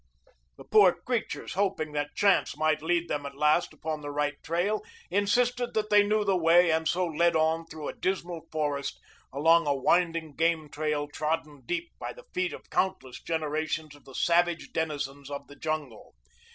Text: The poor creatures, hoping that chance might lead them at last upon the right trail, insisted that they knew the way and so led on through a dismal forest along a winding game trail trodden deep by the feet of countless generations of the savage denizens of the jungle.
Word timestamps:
The 0.57 0.63
poor 0.63 0.93
creatures, 0.93 1.53
hoping 1.53 1.91
that 1.91 2.15
chance 2.15 2.57
might 2.57 2.81
lead 2.81 3.07
them 3.07 3.23
at 3.23 3.37
last 3.37 3.71
upon 3.71 4.01
the 4.01 4.09
right 4.09 4.33
trail, 4.41 4.81
insisted 5.11 5.75
that 5.75 5.91
they 5.91 6.01
knew 6.01 6.23
the 6.25 6.35
way 6.35 6.71
and 6.71 6.87
so 6.87 7.05
led 7.05 7.35
on 7.35 7.67
through 7.67 7.87
a 7.87 7.93
dismal 7.93 8.47
forest 8.51 8.99
along 9.31 9.67
a 9.67 9.75
winding 9.75 10.33
game 10.35 10.69
trail 10.69 11.07
trodden 11.07 11.61
deep 11.67 11.91
by 11.99 12.13
the 12.13 12.25
feet 12.33 12.51
of 12.51 12.71
countless 12.71 13.21
generations 13.21 13.93
of 13.93 14.05
the 14.05 14.15
savage 14.15 14.71
denizens 14.73 15.29
of 15.29 15.45
the 15.45 15.55
jungle. 15.55 16.15